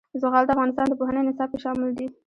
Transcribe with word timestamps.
زغال 0.21 0.43
د 0.45 0.49
افغانستان 0.55 0.85
د 0.89 0.93
پوهنې 0.99 1.21
نصاب 1.27 1.49
کې 1.51 1.59
شامل 1.65 1.89
دي. 1.97 2.07